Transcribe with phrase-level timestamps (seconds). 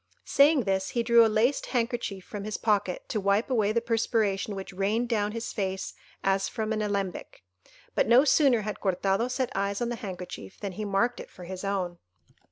[0.25, 4.55] Saying this, he drew a laced handkerchief from his pocket to wipe away the perspiration
[4.55, 5.93] which rained down his face
[6.23, 7.43] as from an alembic;
[7.93, 11.43] but no sooner had Cortado set eyes on the handkerchief, than he marked it for
[11.43, 11.99] his own.